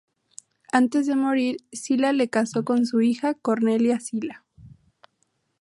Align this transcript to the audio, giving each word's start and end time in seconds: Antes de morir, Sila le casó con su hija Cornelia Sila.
Antes 0.71 1.05
de 1.05 1.13
morir, 1.15 1.57
Sila 1.71 2.11
le 2.11 2.27
casó 2.27 2.65
con 2.65 2.87
su 2.87 3.01
hija 3.01 3.35
Cornelia 3.35 3.99
Sila. 3.99 4.43